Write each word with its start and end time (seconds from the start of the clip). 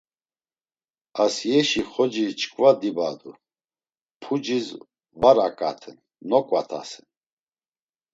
Asiyeşi 1.23 1.81
xoci 1.91 2.25
çkva 2.39 2.69
dibadu, 2.81 3.31
puciz 4.21 4.67
var 5.21 5.37
ak̆aten, 5.47 5.97
nokvatesen. 6.29 7.05